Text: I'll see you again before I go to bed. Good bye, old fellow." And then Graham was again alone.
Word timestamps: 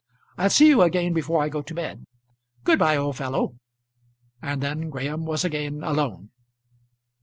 I'll 0.35 0.49
see 0.49 0.67
you 0.67 0.81
again 0.81 1.13
before 1.13 1.43
I 1.43 1.49
go 1.49 1.61
to 1.61 1.75
bed. 1.75 2.07
Good 2.63 2.79
bye, 2.79 2.97
old 2.97 3.17
fellow." 3.17 3.57
And 4.41 4.59
then 4.59 4.89
Graham 4.89 5.25
was 5.27 5.45
again 5.45 5.83
alone. 5.83 6.31